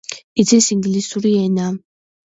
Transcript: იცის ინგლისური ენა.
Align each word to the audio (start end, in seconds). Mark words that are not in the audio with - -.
იცის 0.43 0.69
ინგლისური 0.75 1.35
ენა. 1.45 1.69